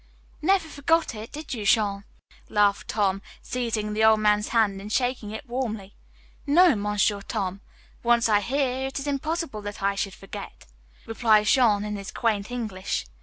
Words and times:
"Never 0.41 0.67
forgot 0.67 1.13
it, 1.13 1.31
did 1.31 1.53
you, 1.53 1.63
Jean?" 1.63 2.05
laughed 2.49 2.87
Tom, 2.87 3.21
seizing 3.43 3.93
the 3.93 4.03
old 4.03 4.19
man's 4.19 4.47
hand 4.47 4.81
and 4.81 4.91
shaking 4.91 5.29
it 5.29 5.47
warmly. 5.47 5.95
"No, 6.47 6.75
Monsieur 6.75 7.21
Tom; 7.21 7.61
once 8.01 8.27
I 8.27 8.39
hear, 8.41 8.87
it 8.87 8.97
is 8.97 9.05
impossible 9.05 9.61
that 9.61 9.83
I 9.83 9.93
should 9.93 10.15
forget," 10.15 10.65
replied 11.05 11.45
Jean 11.45 11.83
in 11.85 11.97
his 11.97 12.09
quaint 12.09 12.49
English. 12.49 13.05